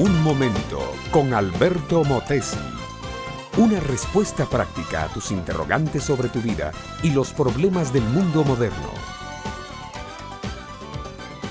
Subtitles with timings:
[0.00, 2.56] Un momento con Alberto Motesi.
[3.58, 6.72] Una respuesta práctica a tus interrogantes sobre tu vida
[7.02, 8.94] y los problemas del mundo moderno.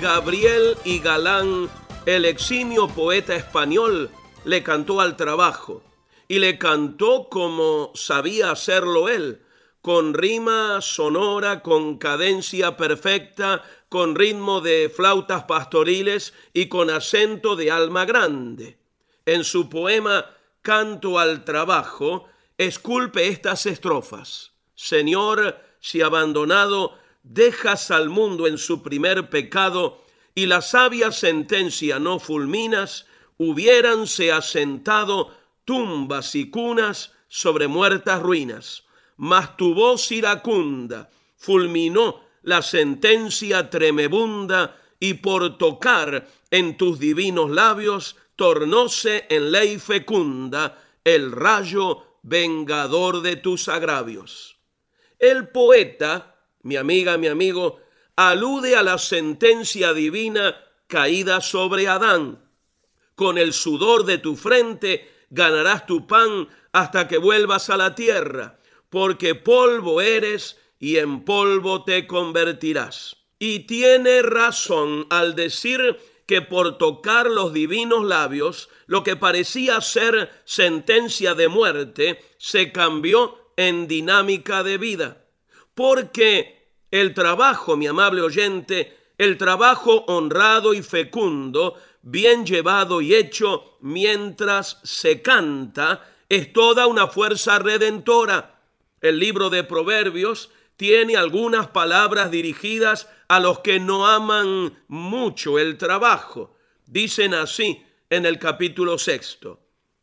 [0.00, 1.68] Gabriel y Galán,
[2.06, 4.08] el eximio poeta español,
[4.46, 5.82] le cantó al trabajo
[6.26, 9.42] y le cantó como sabía hacerlo él,
[9.80, 17.70] con rima sonora, con cadencia perfecta, con ritmo de flautas pastoriles y con acento de
[17.70, 18.78] alma grande.
[19.24, 20.26] En su poema
[20.62, 22.26] Canto al Trabajo,
[22.58, 24.52] esculpe estas estrofas.
[24.74, 30.02] Señor, si abandonado dejas al mundo en su primer pecado
[30.34, 33.06] y la sabia sentencia no fulminas,
[33.38, 38.84] hubiéranse asentado tumbas y cunas sobre muertas ruinas.
[39.18, 48.16] Mas tu voz iracunda fulminó la sentencia tremebunda y por tocar en tus divinos labios
[48.36, 54.56] tornóse en ley fecunda el rayo vengador de tus agravios.
[55.18, 57.80] El poeta, mi amiga, mi amigo,
[58.16, 62.44] alude a la sentencia divina caída sobre Adán.
[63.14, 68.58] Con el sudor de tu frente ganarás tu pan hasta que vuelvas a la tierra,
[68.90, 73.16] porque polvo eres y en polvo te convertirás.
[73.38, 80.30] Y tiene razón al decir que por tocar los divinos labios, lo que parecía ser
[80.44, 85.24] sentencia de muerte, se cambió en dinámica de vida.
[85.74, 93.78] Porque el trabajo, mi amable oyente, el trabajo honrado y fecundo, bien llevado y hecho
[93.80, 98.57] mientras se canta, es toda una fuerza redentora.
[99.00, 105.76] El libro de Proverbios tiene algunas palabras dirigidas a los que no aman mucho el
[105.76, 106.56] trabajo.
[106.86, 109.60] Dicen así en el capítulo sexto.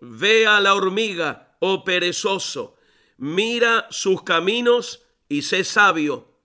[0.00, 2.76] Ve a la hormiga, oh perezoso,
[3.16, 6.36] mira sus caminos y sé sabio,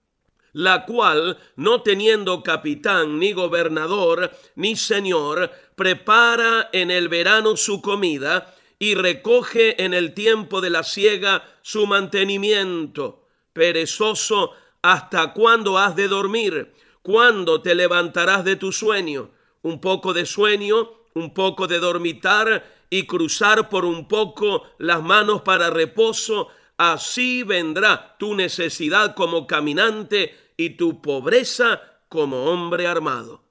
[0.53, 8.55] la cual, no teniendo capitán, ni gobernador, ni señor, prepara en el verano su comida
[8.81, 16.07] y recoge en el tiempo de la siega su mantenimiento Perezoso, ¿hasta cuándo has de
[16.07, 16.73] dormir?
[17.03, 19.29] ¿Cuándo te levantarás de tu sueño?
[19.61, 25.43] Un poco de sueño, un poco de dormitar y cruzar por un poco las manos
[25.43, 26.47] para reposo,
[26.77, 33.43] así vendrá tu necesidad como caminante y tu pobreza como hombre armado.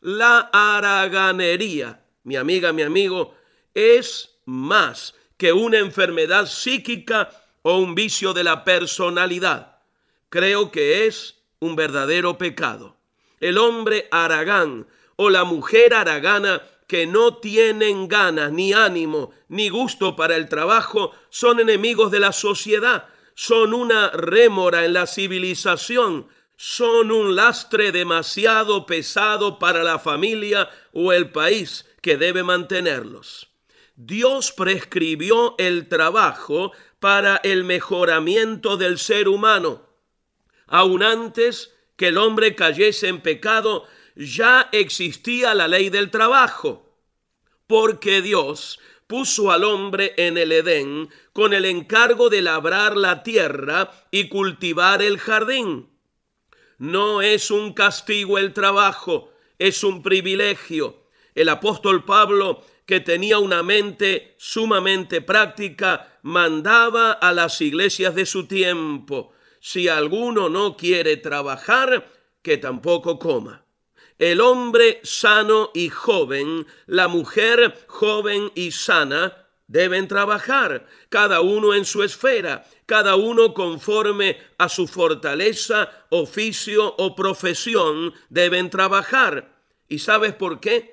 [0.00, 3.34] La haraganería, mi amiga, mi amigo,
[3.74, 7.30] es más que una enfermedad psíquica
[7.62, 9.78] o un vicio de la personalidad.
[10.28, 12.96] Creo que es un verdadero pecado.
[13.40, 14.86] El hombre aragán
[15.16, 21.12] o la mujer aragana que no tienen ganas, ni ánimo, ni gusto para el trabajo,
[21.30, 28.84] son enemigos de la sociedad, son una rémora en la civilización, son un lastre demasiado
[28.86, 33.51] pesado para la familia o el país que debe mantenerlos.
[34.04, 39.86] Dios prescribió el trabajo para el mejoramiento del ser humano.
[40.66, 43.86] Aun antes que el hombre cayese en pecado,
[44.16, 46.98] ya existía la ley del trabajo,
[47.68, 53.92] porque Dios puso al hombre en el Edén con el encargo de labrar la tierra
[54.10, 55.90] y cultivar el jardín.
[56.76, 61.06] No es un castigo el trabajo, es un privilegio.
[61.36, 68.46] El apóstol Pablo que tenía una mente sumamente práctica, mandaba a las iglesias de su
[68.46, 72.06] tiempo, si alguno no quiere trabajar,
[72.42, 73.64] que tampoco coma.
[74.18, 81.86] El hombre sano y joven, la mujer joven y sana, deben trabajar, cada uno en
[81.86, 89.50] su esfera, cada uno conforme a su fortaleza, oficio o profesión, deben trabajar.
[89.88, 90.91] ¿Y sabes por qué?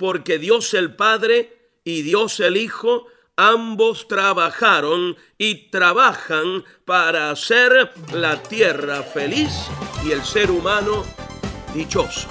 [0.00, 3.04] Porque Dios el Padre y Dios el Hijo
[3.36, 9.52] ambos trabajaron y trabajan para hacer la tierra feliz
[10.02, 11.04] y el ser humano
[11.74, 12.28] dichoso.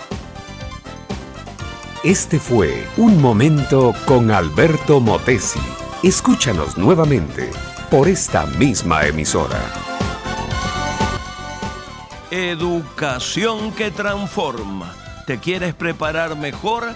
[2.04, 5.60] Este fue Un Momento con Alberto Motesi.
[6.02, 7.52] Escúchanos nuevamente
[7.92, 9.62] por esta misma emisora.
[12.32, 14.96] Educación que transforma.
[15.28, 16.96] ¿Te quieres preparar mejor?